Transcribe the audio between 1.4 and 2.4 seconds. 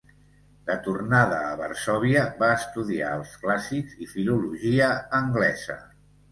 a Varsòvia,